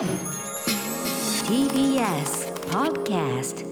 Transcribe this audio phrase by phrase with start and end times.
[0.00, 0.16] TBS
[2.70, 3.66] Podcast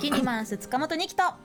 [0.00, 1.22] キリマンス塚本二木と。
[1.22, 1.36] あ、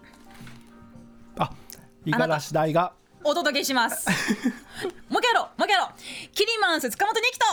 [2.03, 2.93] 五十嵐大が。
[3.23, 4.09] お届けします。
[5.07, 5.89] もう一回やろうもう一回やろう。
[6.33, 7.45] キリマンス塚本二木と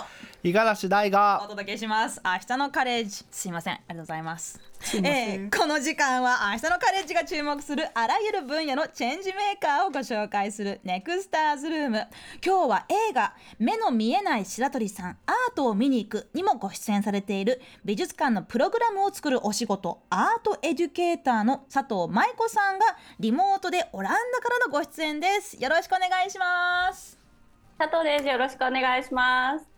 [0.46, 2.20] 五十嵐大おが届けします。
[2.24, 3.24] 明日のカレッジ。
[3.32, 3.74] すいません。
[3.74, 4.60] ありがとうございます。
[4.94, 12.06] えーこの時間は明日のカレッジが注目するあらゆる分野のチェンジメーカーをご紹介するネクスターズルーム。
[12.44, 20.02] 今日は映画目の見えない白鳥さんアートを見に行くにもご出演されている美術館のプログラムを作るお仕事。
[20.10, 22.86] アートエデュケーターの佐藤舞子さんが
[23.18, 25.60] リモートでオランダからのご出演です。
[25.60, 27.18] よろしくお願いします。
[27.78, 28.26] 佐藤です。
[28.28, 29.75] よろしくお願いします。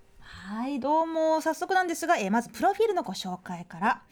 [0.49, 4.03] はいどうも早速なんですが、えーまずプロフィールのご紹介から、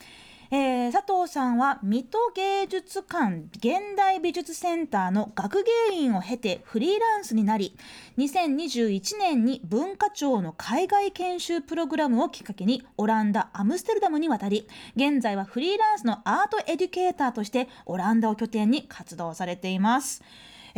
[0.50, 7.74] えー佐藤さんは水戸芸術館現代美術センターの学芸員を経てフリーランスになり
[8.18, 20.22] 2021年に文化庁の海外研修プログラムをきっかけにオランダアムステルダムに渡り現在はフリーランスのアートエデュケーターとしてオランダを拠点に活動されています。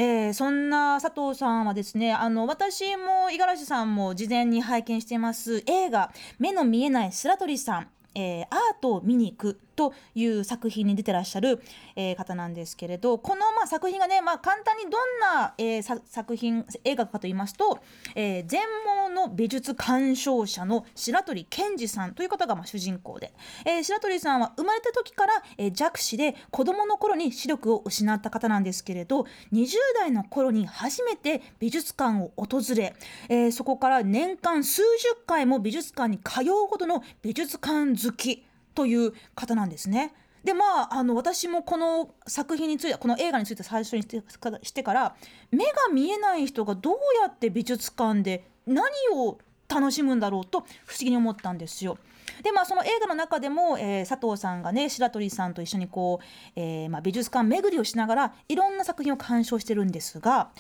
[0.01, 8.49] えーそんな佐藤さんはですねあの私も五十嵐さんも事前に拝見しています映画「目の見えない白鳥さん」えーアー
[8.81, 11.63] トを見に行くという作品に出てらっしゃる、
[11.95, 17.79] えー方なんですけれどこの、まあ、作品がね、まあ、簡単にどんな、えー作品映画かと言いますと、
[18.15, 23.33] えー全盲の美術鑑賞者の白鳥健二さんという方がまあ主人公で、
[23.65, 32.95] えー白鳥さんは生まれた時から、えー弱視で子供の頃に視力を失った方なんですけれど20代の頃に初めて美術館を訪れ、
[33.29, 40.15] えーそこから年間数十回も美術館に通うほどの美術館好きという方なんですね。
[40.45, 45.17] でまあ、あの私もこの作品についてこの映画について最初にしてから
[45.51, 51.99] 目が見えない人がどうやって美術館で何を楽しむんだろうと不思議に思ったんですよ。
[52.43, 56.25] でまあその映画の中でも、えー佐藤さんがね白鳥さんと一緒にこう、
[56.55, 60.51] えーまあ、美術館巡りをしながらいろんな作品を鑑賞してるんですが。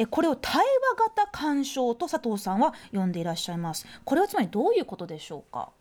[0.00, 0.64] えこれを対話
[1.08, 3.84] 型鑑賞と佐藤さんは呼んでいらっしゃいます。
[4.04, 5.72] これはつまりどういうことでしょうか？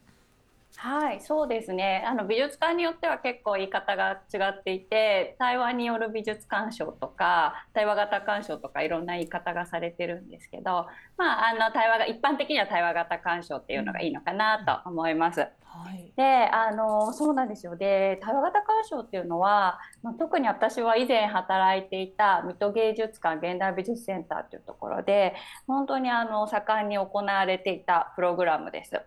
[0.79, 2.03] はい、そうですね。
[2.05, 10.85] あの美術館によっては結構言い方が違っていて、対話による美術鑑賞とか、対話型鑑賞とかいろんな言い方がされてるんですけど、
[11.17, 15.39] まああの対話が一般的には対話型鑑賞っていうのがいいのかなと思います。
[15.39, 15.47] は
[15.93, 16.13] い。
[16.15, 25.35] であのそうなんですよで対話型鑑賞っていうのは、まあ、特に私は以前働いていた水戸芸術館現代美術センターというところで
[25.67, 29.01] 本当にあの盛んに行われていたプログラムです。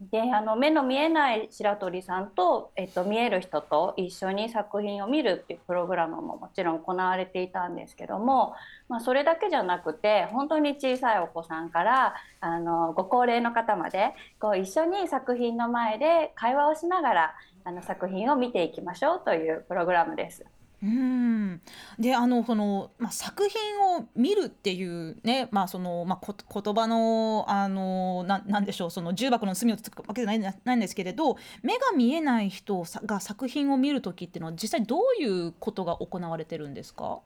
[0.00, 8.54] であの目の見えない白鳥さんと、えっと、見える人と一緒に作品を見るっていうプログラムももちろん行われていたんですけども、
[8.88, 17.34] まあ、それだけじゃなくて本当に小さいお子さんからあのご高齢の方までこう一緒に作品の前で会話をしながら
[17.64, 20.46] あの作品を見ていきましょうというプログラムです。
[20.82, 21.60] うん。
[21.98, 23.60] であのその、まあ、作品
[23.98, 37.20] を見るっていうね、まあそのまあ、こ言葉のあのななんでしょうその重箱の隅をつくわけじゃないないんですけれど目が見えない人が作品を見る時っていうのは実際どういうことが行われてるんですか？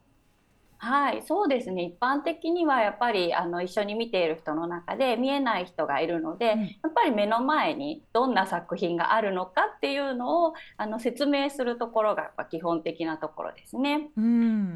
[0.77, 1.83] はい、そうですね。
[1.83, 14.09] 一般的にはやっぱりあの一緒に見ている人の中で見えない人がいるので、うんやっぱり目の前にどんな作品があるのかっていうのをあの説明するところがやっぱ基本的なところですね。
[14.15, 14.75] うん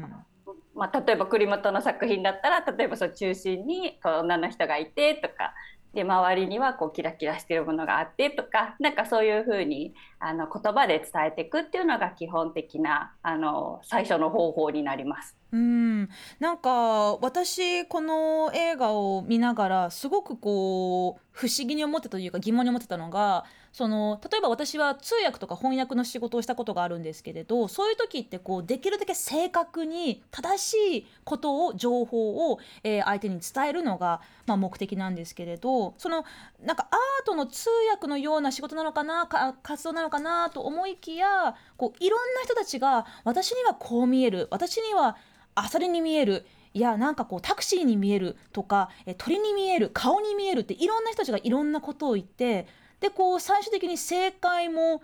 [0.74, 5.54] まあ、例えば栗本の作品だったら例えばその中心にこう女の人がいてとか
[5.94, 15.39] で周りにはこうキラキラしてるものがあってとかなんかそういうふうにあの言葉で伝えていくっていうのが基本的なあの最初の方法になります。
[15.52, 36.24] うん、なんか私この映画を見ながらすごくこう不思議に思ってたというか疑問に思ってたのがその例えば私は通訳とか翻訳の仕事をしたことがあるんですけれどそういう時ってこうできるだけ正確に正しいことを情報を、えー相手に伝えるのが、まあ、目的なんですけれどその
[36.62, 45.16] なんかアートの通訳のような仕事なのかなか活動なのかなと思いきやこういろんな人たちが私にはこう見える私には
[45.62, 46.46] アサリに見える。
[46.72, 52.68] いやなんかこうタクシーに見えるとか鳥に見える顔に見えるっていろんな人たちがいろんなことを言って
[53.00, 55.02] でこう最終的に正解も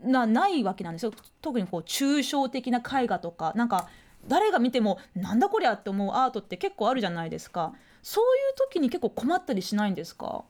[0.00, 1.12] なないわけなんですよ。
[1.42, 3.88] 特にこう抽象的な絵画とかなんか
[4.28, 7.72] 誰が見てもなんだこりゃって思うアートって結構あるじゃないですか。
[8.00, 10.44] そういう時に結構困ったりしないんですか？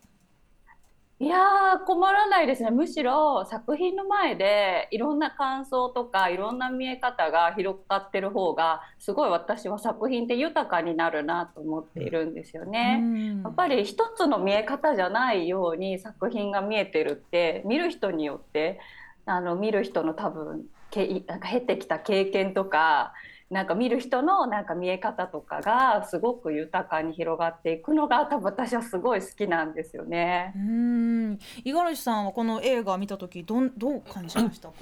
[1.21, 13.03] いやは困らないですねむしろ作品の前でいろんな感想とかいろんな見え方が広がってる方がすごい私は作品って豊かになるなと思っているんですよね。
[13.43, 18.79] やっぱり一つの見え方じゃないように作品が見えてるって見る人によって
[19.27, 23.13] あの見る人の多分けなんか経てきた経験とか
[23.51, 30.53] なんか見る人のなんか見え方とかがすごく豊かに広がっていくのが多分私はすごい好きなんですよね。
[30.55, 34.75] うん五十嵐さんはこの映画見た時どんどう感じましたか？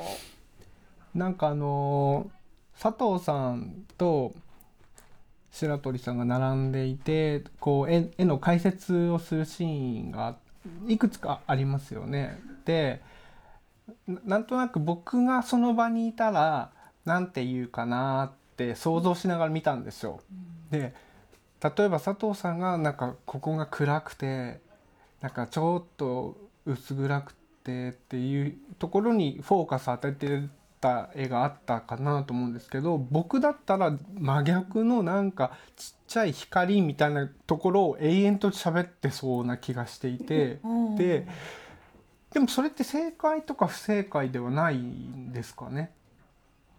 [1.15, 2.37] なんかあのー
[2.79, 4.35] 佐藤さんと
[5.51, 10.37] 白鳥さんが並んでいてこう絵絵の解説をするシーンが
[10.87, 12.39] いくつかありますよね。
[12.67, 13.01] で
[14.07, 16.71] ななんとなく僕がその場にいたら
[17.07, 20.21] なんて言うかなって想像しながら見たんですよ。
[20.71, 20.95] で
[21.63, 24.61] 例えば佐藤さんがなんかここが暗くて
[25.21, 30.43] なんかちょっと薄暗くてっていうところにフォーカス当てて
[30.81, 40.61] た絵があったかなと思うんですけど僕だったら真逆のなんかちっちゃい光みたいなところを永遠と喋ってそうな気がしていて
[40.97, 41.27] で
[42.33, 45.91] でもそれって正解とか不正解ではないんですかね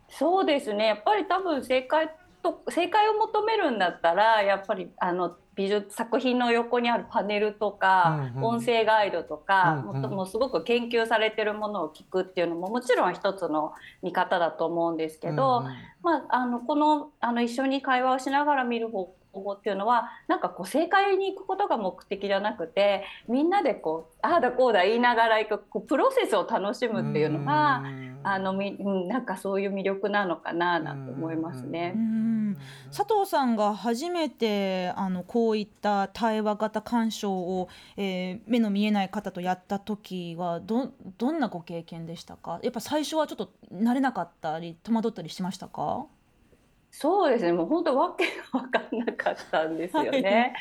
[0.09, 0.87] そうですね。
[0.87, 2.09] やっぱり多分正解
[2.41, 8.43] と正解を求めるんだったらやっぱりあの美術作品の横にあるパネルとか、うんうん。
[8.43, 9.85] 音声ガイドとか、うんうん。
[9.85, 13.73] もっともうすごく研究されてるものを聞くっていうのももちろん一つの
[14.03, 15.73] 見方だと思うんですけど、うんうん。
[16.03, 31.93] まあ、あのこのあの一緒に会話をしながら見る方法っていうのはなんかこう正解に行くことが目的じゃなくてみんなでこうああだこうだ言いながら行くこうプロセスを楽しむっていうのが、うんあのみうんなんかそういう魅力なのかななんて思いますね。
[31.95, 32.57] うん
[32.91, 42.59] 佐藤さんが初めてあのこういった対話型鑑賞を、えー目の見えない方とやった時はどどんなご経験でしたか？
[42.63, 46.05] やっぱ最初はちょっと慣れなかったり戸惑ったりしましたか？
[46.89, 47.51] そうですね。
[47.51, 50.21] もう本当わけが分かんなかったんですよはい。
[50.23, 50.53] ね。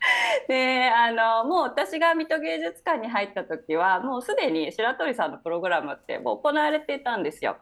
[0.48, 7.56] であのもう私が水戸芸術館に入った時はもうすでに白鳥さんのプログラムってもう行われていたんですよ。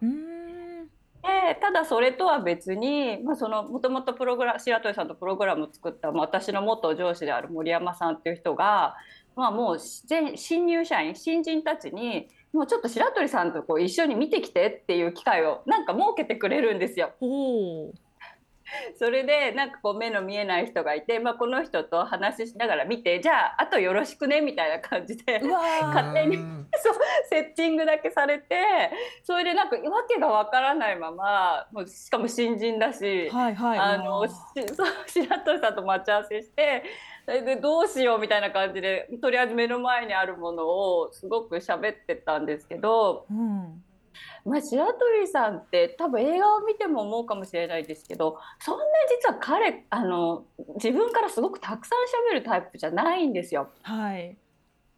[1.23, 8.95] でただそれとは別に、まあ、そのもともとプログラ白鳥さんとプログラムを作った、まあ、私の元上司である森山さんっていう人が、
[9.35, 17.13] まあ、もう全新入社員新人たちにもうちょっと白鳥さんとこう一緒に見てきてっていう機会をなんか設けてくれるんですよ。
[18.99, 26.67] それでなんかこう目の見えない人がいて、まあ、この人と話しながら見てじゃああとよろしくねみたいな感じで勝手にうん。
[26.77, 26.95] そう
[27.29, 28.57] セッティングだけされて
[29.23, 33.79] それでなんかわけがわからないままもうしかも新人だし、はいはい。
[33.79, 36.85] あのそう白鳥さんと待ち合わせして
[37.25, 43.27] それでどうしようみたいな感じでとりあえず目の前にあるものをすごく喋ってたんですけど。
[43.31, 43.83] うん
[44.45, 48.85] まあ、白鳥さんって多分映画を見ても思うかもしれないですけどそんな
[49.23, 50.45] 実は彼あの
[50.77, 51.99] 自分からすごくたくさん
[52.31, 53.71] 喋るタイプじゃないんですよ。
[53.83, 54.37] はい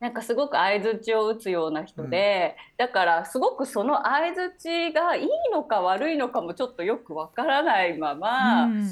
[0.01, 8.91] なんかすごく相づちを打つような人で、だからすごくその相づちがいいのか悪いのかもちょっとよくわからないまま、うん。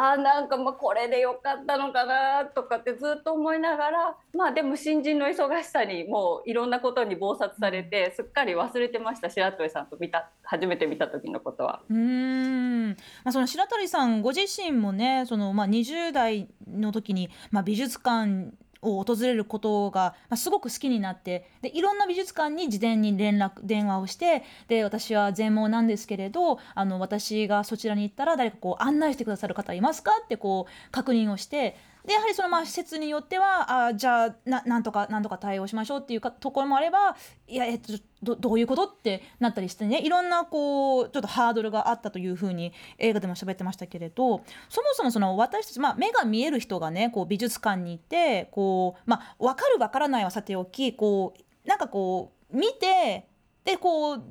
[0.00, 11.82] あーなんかまあこれでよかったのかなとかってずっと思いながらまあでも新人の忙しさにもういろんなことに忙殺されてすっかり忘れてました白鳥さんと見た初めて見た時のことは。
[11.88, 12.96] うーん、ま
[13.26, 18.52] あ、その白鳥さんご自身もねその、まあ、20代の時に、まあ、美術館
[18.82, 31.76] を訪れることが、まあ、すごく好きになってでいろんな美術館に事前に連絡電話をしてで私は全盲なんですけれどあの私がそちらに行ったら誰かこう案内してくださる方いますかってこう確認をして
[32.08, 37.14] でやはりそのまあ施設によってはあじゃあななんとかなんとか対応しましょうっていうかところもあれば
[37.46, 53.26] いやえっとどどういうことってなったりしてねいろんなこうちょっとハードルがあったというふうに映画でも喋ってましたけれどそもそもその私たち、まあ、目が見える人がねこう美術館に行ってこう、まあ、分かる分からないはさておきこうなんかこう見て
[53.66, 54.22] でこう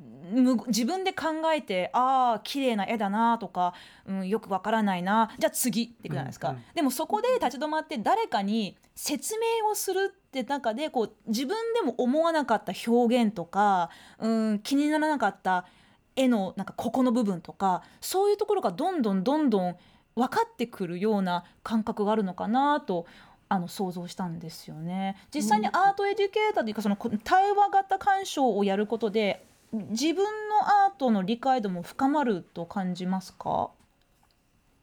[0.66, 3.74] 自分で考えてああ綺麗な絵だなとか、
[4.06, 15.66] うん、よくわからないなじゃあ次っていくじゃないですか、うんうんでもそこで立ち止まって誰かに説明をするって中でこう自分でも思わなかった表現とか、うん、気にならなかった
[16.14, 19.76] 絵のなんかここの部分とかそういうところがどんどんどんどん
[20.14, 23.06] 分かってくるような感覚があるのかなと
[23.48, 25.16] あの想像したんですよね。
[25.34, 33.70] 実際にアートエデュケーターというかそのこ対話型鑑賞をやることで自分のアートの理解度も深まると感じますか？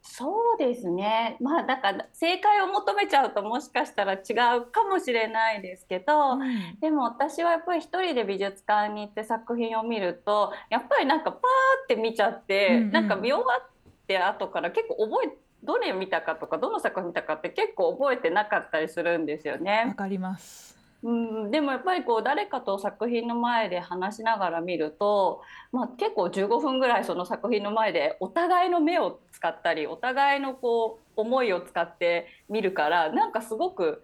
[0.07, 4.17] そうですねまあだから正解を求めちゃうともしかしたら違
[4.59, 11.41] うかもしれないですけど、うんでも私はやっぱり一人で美術館に行って作品を見るとやっぱりなんかパー
[11.85, 13.69] って見ちゃって、うんうんなんか見終わっ
[14.05, 19.95] て後から結構覚えどれ見たかとかどの作品見たかって結構覚えてなかったりするんですよわね。
[19.97, 20.74] かります。
[21.05, 34.01] うん、でもやっぱりこう誰かと作品の前で話しながら見ると、まあ、結構15分ぐらいその作品の前でお互いの目を使ったりお互いのこう思いを使って見るからなんかすごく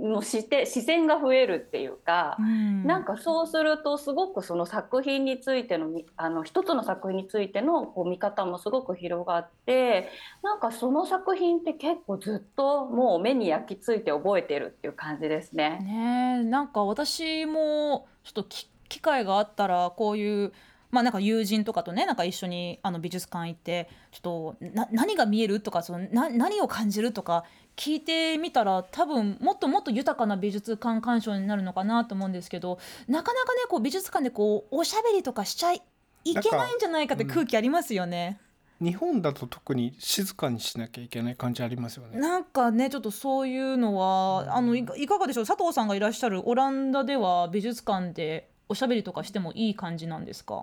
[0.00, 2.36] のして視線が増えるっていうか。
[2.38, 10.08] うんなんかそうするとすごくその作品についてのみあの一つの作品についてのこう見方もすごく広がって
[10.42, 15.78] なんかその作品って結構ずっともう目に焼き付いて覚えてるっていう感じですね。
[15.80, 20.52] ねえなんか私もちょっとき機会があったらこういう
[20.90, 27.44] まあなんか友人とかとねなんか一緒にあの美術館行ってちょっとな何が見えるとかそのな何を感じるとか
[27.76, 32.78] 聞いてみたら多分もっともっと豊かな美術館鑑賞になるのかなと思うんですけど
[33.08, 35.82] なかなかねこう美術館でこうおしゃべりとかしちゃい
[36.24, 38.38] いけないんじゃないかって空気ありますよね。
[38.82, 42.18] 日本だと特に静かにしなきゃいけない感じありますよね。
[42.18, 45.46] なんかねちょっとそういうのはあのいかがでしょう？
[45.46, 50.62] 佐藤さんがいらっしゃるオランダでは美術館でおしゃべりとかしてもいい感じなんですか？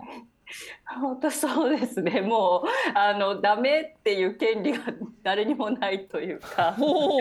[1.00, 2.22] 本当そうですね。
[2.22, 4.78] もうあのダメっていう権利が
[5.22, 6.74] 誰にもないというか。
[6.80, 7.18] お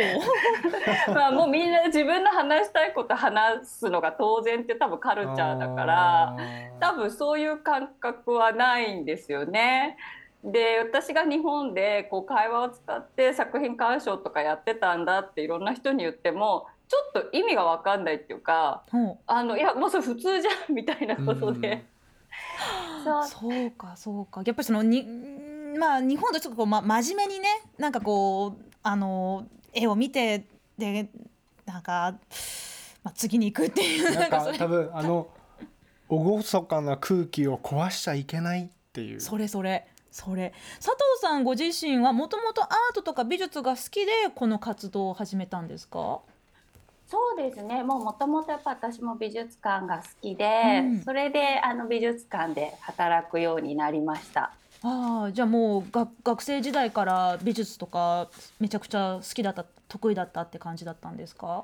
[1.13, 6.37] まあもうみんな自分の話したいこと話すのが当然って多分カルチャーだから
[6.79, 9.97] 多分そういう感覚はないんですよね。
[10.43, 21.85] で私が日本でこう会話を使って作品鑑賞とかやってたんだっていろんな人に言ってもちょっと意味が分かんないっていうかほあのいやもうそれ普通じゃんみたいなことで。
[23.03, 23.23] そう。
[23.23, 24.41] うそうかそうか。
[24.45, 25.05] やっぱりそのに
[25.77, 30.45] まあ日本とちょっとこう、ま、真面目にねなんかこうあの絵を見て
[30.77, 31.09] で
[31.65, 32.15] なんか、
[33.03, 35.27] まあ、次に行くっていうなんか多分あの
[36.09, 39.19] 厳かな空気を壊しちゃいけないっていう。
[39.19, 39.85] それそれ。
[40.09, 40.53] それ。
[40.77, 46.21] 佐藤さんご自身はもともとアートとか美術が好きでこの活動を始めたんですか？
[47.07, 47.83] そうですね。
[47.83, 51.01] もうもともとやっぱ私も美術館が好きで、うん。
[51.03, 54.51] それであの美術館で働くようになりました。
[54.83, 58.27] ああじゃあもうが学生時代から美術とか
[58.59, 61.63] めちゃくちゃ好きだった得意だったって感じだったんですか？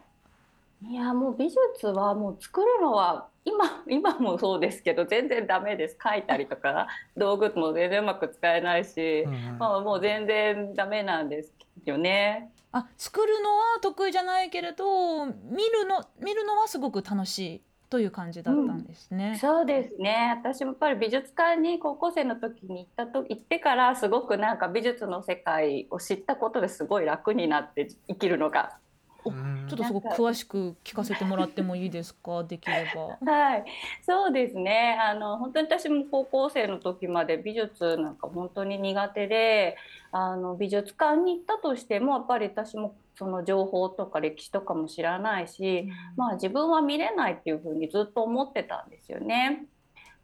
[0.82, 5.98] いやもう美術はもう作るのは今 今もそうですけど全然ダメです。
[6.00, 9.58] 描いたりとか 道具も全然うまく使えないし、うんうん。
[9.60, 11.52] まあ、もう全然ダメなんです
[11.86, 12.50] よね。
[12.74, 19.38] あ作るのは得意じゃないけれど見るの見るのはすごく楽しいという感じだったんですね。
[19.40, 28.80] そうですね私もやっぱり美術館に高校生の時に行ったと行ってからすごくなんか美術の世界を知ったことですごい楽になって生きるのが。
[29.24, 32.44] ちょっとすごく詳しく聞かせてもらってもいいですか？
[32.44, 33.18] できれば。
[33.32, 33.66] はい、
[34.02, 34.98] そうですね。
[35.02, 39.78] あの本当に私も高校生の時まで美術なんか本当に苦手で、
[40.12, 49.66] あの美術館に行ったとしてもやっぱり私もその情報とか歴史とかも知らないし、まあ自分は見れないっていうふうにずっと思ってたんですよね。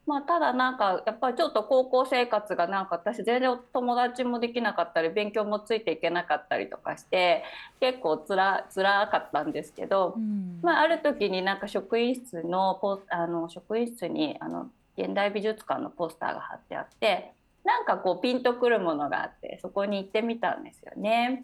[0.09, 7.43] まあ、ただなんかやっぱりちょっと高校生活がなんか私全然友達もできなかったり勉強もついていけなかったりとかして
[7.79, 17.31] 結構つら辛かったんですけど、うんまあ、ある時になんか職員室のポスあの職員室にあの現代美術館のポスターが貼ってあって
[17.63, 21.43] なんかこうピンとくるものがあってそこに行ってみたんですよね。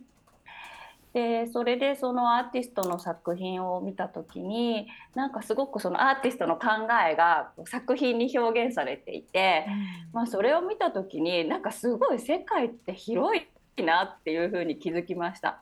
[1.16, 6.68] でそれでそのアーティストの作品を見た時になんかすごくそのアーティストの考
[7.10, 9.66] えが作品に表現されていて、
[10.12, 13.40] まあ、それを見た時になんかすごい世界って広
[13.78, 15.62] いなっていうふうに気づきました。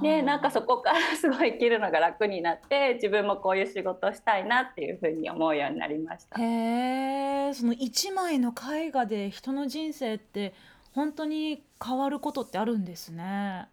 [0.00, 6.40] でなんかそこからすごい生きるのが楽になって自分もこういう仕事をしたいなっていうふうに思うようになりました。
[6.40, 10.54] へえその一枚の絵画で人の人生って
[10.92, 13.68] 本当に変わることってあるんですね。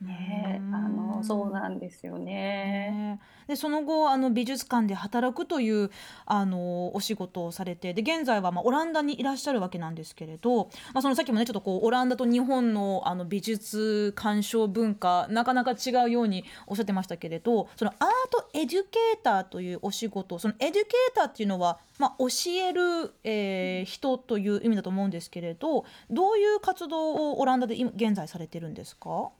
[0.00, 0.60] ね。
[0.60, 2.28] うんあのそうなんですよね。
[2.28, 3.20] ね。
[3.48, 5.90] でその後あの美術館で働くという
[6.26, 29.30] あのお仕事をされてで現在はまあオランダにいらっしゃるわけなんですけれど、まあ、そのさっきもねちょっとこうオランダと日本のあの美術鑑賞文化なかなか違うようにおっしゃってましたけれどそのアートエデュケーターというお仕事そのエデュケーターっていうのは、まあ、教える、えー人という意味だと思うんですけれどどういう活動をオランダで今現在されてるんですか？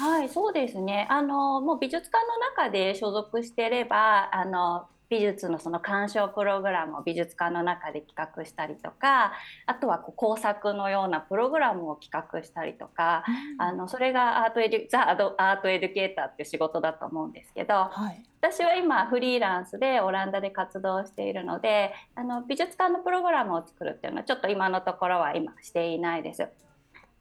[0.00, 1.06] はい、そうですね。
[1.10, 9.32] あのもう美術館の中で所属してればあの美術のその鑑賞プログラムを美術館の中で企画したりとか
[9.66, 13.24] あとはこう工作のようなプログラムを企画したりとか、
[13.58, 26.48] あのそれがアートエデュザ・アートエデュケーターっていう仕事だと思うんですけど、はい私は今フリーランスでオランダで活動しているのであの美術館のプログラムを作るっていうのはちょっと今のところは今していないです。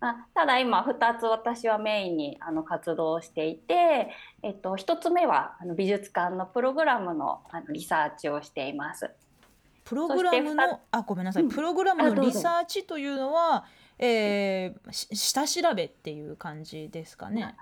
[0.01, 4.09] あただ今2つ私はメインにあの活動していて、
[4.41, 9.11] えっと、1つ目はあの美術館のプログラムのあのリサーチをしています。
[9.83, 13.65] プログラムのあごめんなさい、うんプログラムのリサーチというのは、
[13.97, 17.55] えーし下調べっていう感じですかね。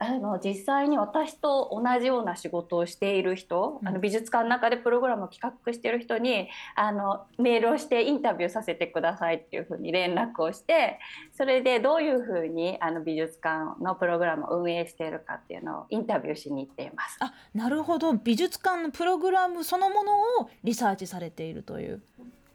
[0.00, 10.98] あの実際に私と同じような仕事をしている人、うんあの美術館の中でプログラムを企画している人にあのメールをしてインタビューさせてくださいっていうふうに連絡をして
[11.36, 17.16] それでどういうふうにあの美術館のプログラムを運営しているかっていうのをインタビューしに行っています。
[17.20, 22.02] あなるほど美術館のプログラムそのものをリサーチされているという。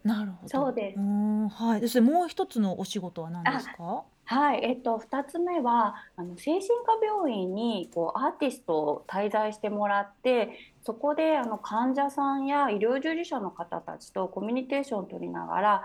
[0.04, 0.50] なるほど。
[0.50, 1.82] そうですんはい。
[1.82, 4.04] そしてもう一つのお仕事は何ですか？
[4.26, 15.84] はい、えっと、2つ目はあの精神科病院にこうアーティストを滞在してもらってそこであの患者さんや医療従事者の方たちとコミュニケーションを取りながら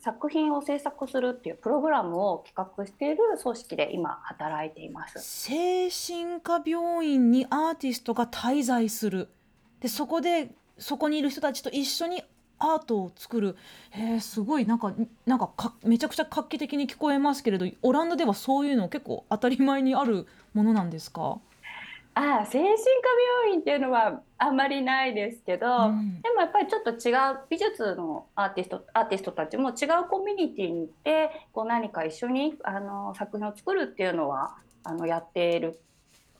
[0.00, 5.18] 作品を制作するっていうプログラムを企画している組織で今働いています。
[5.18, 9.28] 精神科病院にアーティストが滞在する。
[9.80, 12.22] でそこでそこにいる人たちと一緒に
[12.58, 13.56] アートを作る。
[13.90, 14.92] へえすごいなんか
[15.26, 21.38] なんかかめちゃくちゃ画期的に聞こえますけれど、オランダではそういうの結構当たり前にあるものなんですか？
[22.14, 22.82] ああ精神科
[23.44, 35.78] 病院っていうのはあんまりないですけど、うんでもやっぱりちょっと違う美術のアーティストアーティストたちも違うコミュニティに行ってこう何か一緒にあの作品を作るっていうのはあのやっている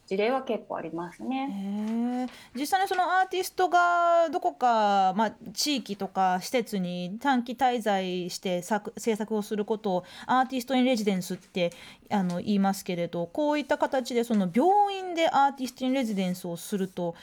[0.08, 2.26] 事例は結構ありますね。
[2.54, 11.72] 実際にそのアーティストがどこか、まあ、地域とか施設に短期滞在して作制作をすることをアーティスト・イン・レジデンスって
[12.10, 17.14] あの言いますけれどこういった形でその病院でアーティスト・イン・レジデンスをすると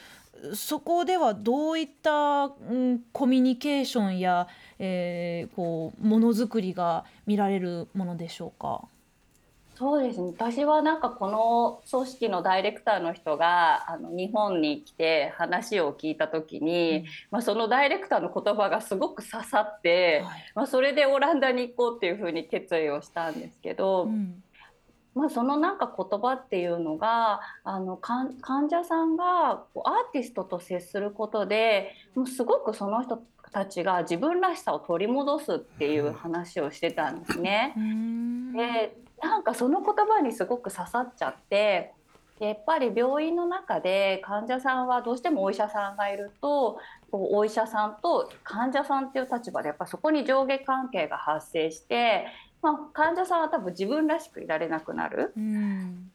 [0.54, 4.46] そこではどういった、うん、コミュニケーションや、
[4.78, 8.82] えーこうものづくりが見られるものでしょうか？
[9.78, 10.32] そうですね。
[10.34, 20.52] 私はなんかこの組織のダイレクターの人があの日本に来て話を聞いた時に、まあ、そのダイレクターの言葉がすごく刺さって、はい。
[20.54, 24.42] まあ、それでオランダに行こうっていうふうに決意をしたんですけど、うん。
[25.14, 37.72] まあ、そのなんか言葉っていうのがあの患患者さんがこうアーティストと接することでもうすごくその人たちが自分らしさを取り戻すっていう話をしてたんですね。
[37.78, 38.52] うん。
[38.52, 41.92] でなんかその言葉にすごく刺さっちゃって
[42.38, 46.78] でやっぱり病院の中で患者さんはどうしてもお医者さんがいると
[47.10, 52.26] こうお医者さんと患者さんっていう立場でやっぱそこに上下関係が発生して、
[52.62, 55.32] まあ、患者さんは多分自分らしくいられなくなる。
[55.36, 56.10] うん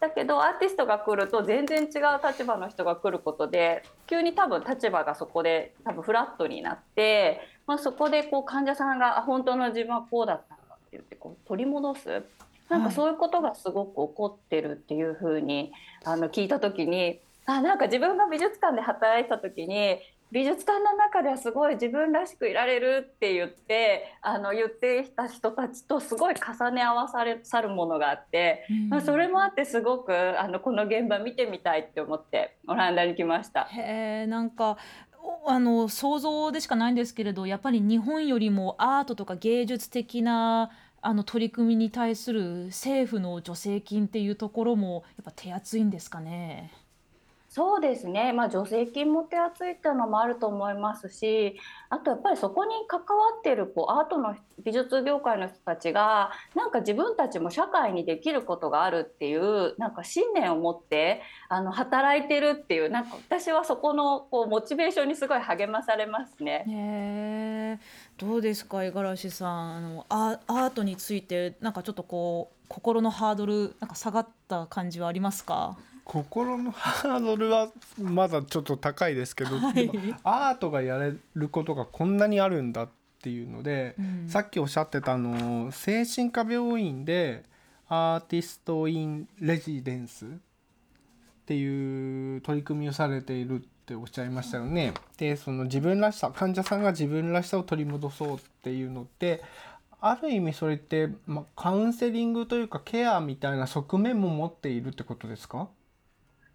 [0.00, 1.90] だけどアーティストが来ると全然違う
[2.24, 10.57] 立場の人が来ることで急に多分立場がそこで多分フラットになって、まあ、そこでこう患者さんがあ本当の自分はこうだった
[10.92, 12.22] 言ってこう取り戻す
[12.68, 15.72] なんかそういうことがすごく起こってるっていうふうに
[16.04, 19.98] あの聞いた時にあなんか自分が美術館で働いてた時に
[20.30, 28.66] 美術館の中ではすごい自分らしくいられるって言ってあの言ってきた人たちとすごい重ね合わされさるものがあって。
[28.90, 33.64] まあ、それもあってすごくあのこの現場見てみたいって思ってオランダに来ました。
[33.64, 34.76] へえなんかお
[35.46, 46.72] あの想像でしかないんですけれどやっぱり日本よりもアートとか芸術的なあの取り組みに対する政府の助成金っていうところもやっぱ手厚いんですかね？
[47.50, 51.58] そうですね、まあ、助成金も手厚いっていうのもあると思いますし
[51.88, 53.06] あとやっぱりそこに関わ
[53.38, 67.80] っているこうアートの美術業界の人たちがなんか自分たちも社会にできることがあるっていうなんか信念を持ってあの働いてるっていうなんか私はそこのこうモチベーションにすごい励まされますね。
[68.18, 69.76] どうですか五十嵐さん。
[69.76, 75.78] あのアアートについてなんかちょっとこう心のハードルなんか下がった感じはありますか？
[76.08, 77.68] 心のハードルは
[78.00, 79.90] まだちょっと高いですけど、はい。
[80.24, 82.88] アートがやれることがこんなにあるんだっ
[83.22, 84.28] ていうので、うん。
[84.28, 87.44] さっきおっしゃってたあの精神科病院で
[87.88, 90.28] アーティスト・イン・レジデンスっ
[91.46, 94.94] ていう取り組みをされているっておっしゃいましたよね。
[95.18, 99.42] でその自分らしさ患者さんが自分らしさを取り戻そうっていうのって
[100.00, 105.68] ある意味それって、ま、カウンセリングというかケアみたいな側面も持っているってことですか？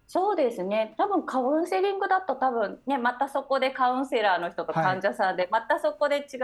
[0.06, 0.94] そうですね。
[0.98, 6.40] 多分カウンセリングだと多分ねまたそこでカウンセラーの人と患者さんで、またそこで違う、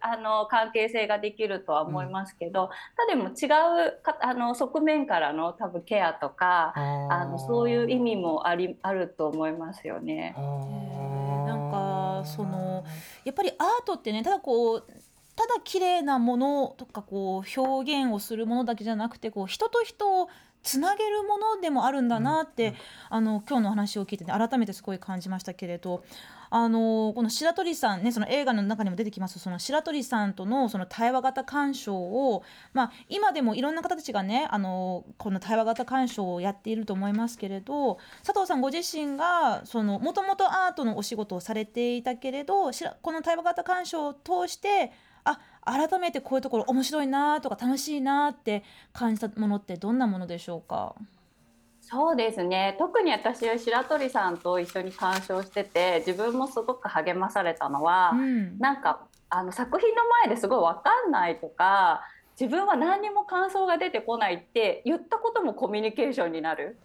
[0.00, 3.46] あの関係性ができるとは思いますけど、ただでも違
[3.88, 10.34] うかあの側面からの多分ケアとかあのそういう意味もありあると思いますよね。
[11.46, 12.84] なんかその
[13.24, 14.84] やっぱりアートってねただこう
[15.36, 20.28] ただ綺麗なものとかこう表現をするものだけじゃなくてこう人と人を
[20.62, 22.76] つなげるものでもあるんだなって、うんうん、
[23.10, 26.04] あの今日の話を聞いて、ね、改めてすごい感じましたけれど
[26.50, 32.42] あのこの白鳥さんねその映画の中にも出てきますその白鳥さんとのその対話型鑑賞を、
[32.74, 44.92] まあ、今でもいろんな方たちがねあのこの対話型鑑賞をやっていると思いますけれど佐藤さんご自身がもともとアートのお仕事をされていたけれどこの対話型鑑賞を通して
[45.24, 50.94] あ改めてこういうところ面白いなとか楽しいなって感じたものってどんなものでしょうか？
[51.80, 52.76] そうですね。
[52.78, 62.02] 特に私は白鳥さんと一緒に鑑賞してて自分もすごく励まされたのは、うん、なんかあの作品の前ですごい分かんないとか
[62.40, 66.78] 自分は何にも感想が出てこないって言ったこともコミュニケーションになる。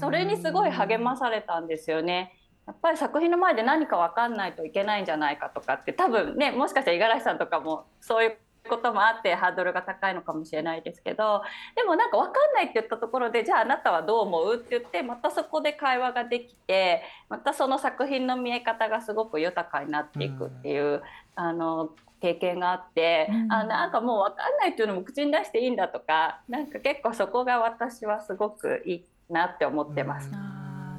[0.00, 2.32] それにすごい励まされたんですよね。
[2.72, 8.36] やっぱり作品の前で何か分かんないといけないんじゃないかとかって多分ねもしかしたら五十嵐さんとかもそういう
[8.68, 11.42] こともあってハードルが高いのかもしれないですけど
[11.76, 21.00] でもなんか分かんないって言ったところでじゃああなたはどう思うって言ってまたそこで会話ができてまたその作品の見え方がすごく豊かになっていくっていう、うん、
[21.34, 30.30] あの経験があって、うん、あなんかもう分かんないっていうのも口に出していいんだとかなんか結構そこが私はすごくいいなって思ってます。
[30.32, 30.51] うん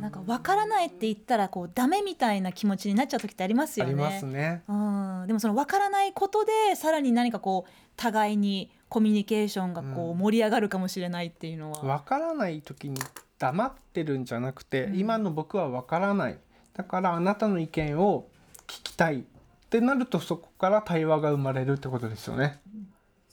[0.04, 3.94] なんか分からないって言ったらこうダメみたいな気持ちになっちゃう時ってありますよね。
[3.94, 4.62] ありますね。
[4.68, 11.80] うん、でもその分からないことでさらに何かこう互いにコミュニケーションがこう盛り上がるかもしれないっていうのは。
[11.80, 13.00] うん、分からない時に
[13.40, 16.38] 黙ってるんじゃなくて、うん、今の僕は分からない
[16.74, 18.28] だからあなたの意見を
[18.68, 19.24] 聞きたいっ
[19.70, 22.60] てなるとそこから対話が生まれるってことですよね。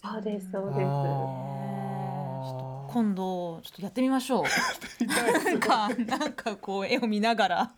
[0.00, 1.69] そうですそうです。
[2.92, 4.44] 今度ちょっとやってみましょう。
[5.46, 7.72] なんかなんかこう絵を見ながら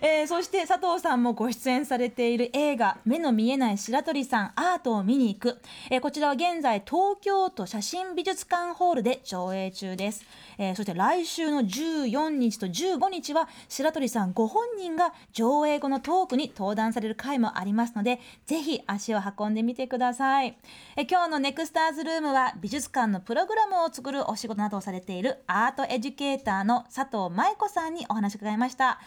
[0.00, 10.24] えー、そして佐藤さんもご出演されている映画「目の見えない白鳥さんアートを見に行く」えー、こちらは現在東京都写真美術館ホールで上映中です、
[10.58, 20.56] えー、そして来週の14日と15日は白鳥さんご本人が上映後のトークに登壇される回もありますのでぜひ足を運んでみてください、
[20.96, 29.00] え今日のネクスターズルームは美術館のプログラムを作るお仕事などをされているアートエデュケーターの佐藤舞子さんにお話伺いました。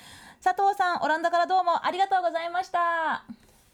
[0.44, 2.80] 佐藤さんオランダからどうもありがとうございました。
[2.80, 3.26] あ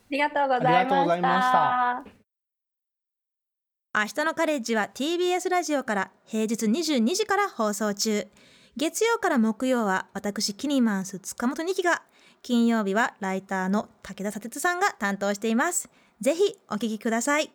[0.09, 2.03] りがとうございました。
[3.95, 8.27] 明日のカレッジは TBS ラジオから平日22時から放送中。
[8.75, 12.01] 月曜から木曜は私キニマンス塚本二希が。
[12.41, 15.89] 金曜日はライターの武田砂鉄さんが担当しています。
[16.19, 17.51] ぜひお聞きください